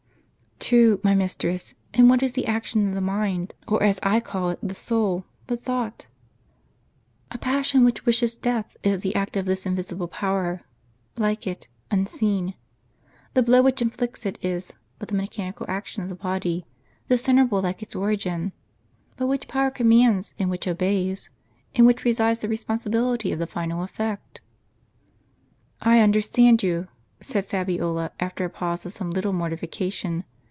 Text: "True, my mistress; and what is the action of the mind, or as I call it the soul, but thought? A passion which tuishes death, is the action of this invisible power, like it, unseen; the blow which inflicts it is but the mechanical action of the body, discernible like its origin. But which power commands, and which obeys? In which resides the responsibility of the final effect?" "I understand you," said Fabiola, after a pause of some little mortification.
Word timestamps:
"True, 0.63 1.01
my 1.03 1.13
mistress; 1.15 1.73
and 1.93 2.07
what 2.09 2.21
is 2.23 2.31
the 2.33 2.45
action 2.45 2.87
of 2.87 2.93
the 2.95 3.01
mind, 3.01 3.51
or 3.67 3.81
as 3.83 3.99
I 4.03 4.19
call 4.21 4.51
it 4.51 4.59
the 4.63 4.75
soul, 4.75 5.25
but 5.47 5.63
thought? 5.63 6.05
A 7.31 7.37
passion 7.39 7.83
which 7.83 8.05
tuishes 8.05 8.39
death, 8.39 8.77
is 8.83 8.99
the 9.01 9.13
action 9.15 9.39
of 9.41 9.45
this 9.47 9.65
invisible 9.65 10.07
power, 10.07 10.61
like 11.17 11.45
it, 11.47 11.67
unseen; 11.89 12.53
the 13.33 13.41
blow 13.43 13.61
which 13.63 13.81
inflicts 13.81 14.23
it 14.25 14.37
is 14.43 14.71
but 14.99 15.09
the 15.09 15.15
mechanical 15.15 15.65
action 15.67 16.03
of 16.03 16.09
the 16.09 16.15
body, 16.15 16.65
discernible 17.09 17.59
like 17.61 17.81
its 17.83 17.95
origin. 17.95 18.53
But 19.17 19.27
which 19.27 19.47
power 19.49 19.71
commands, 19.71 20.33
and 20.39 20.49
which 20.49 20.67
obeys? 20.69 21.29
In 21.73 21.85
which 21.85 22.05
resides 22.05 22.39
the 22.41 22.47
responsibility 22.47 23.31
of 23.33 23.39
the 23.39 23.47
final 23.47 23.83
effect?" 23.83 24.39
"I 25.81 25.99
understand 26.01 26.61
you," 26.63 26.87
said 27.19 27.47
Fabiola, 27.47 28.11
after 28.21 28.45
a 28.45 28.49
pause 28.49 28.85
of 28.85 28.93
some 28.93 29.09
little 29.11 29.33
mortification. 29.33 30.23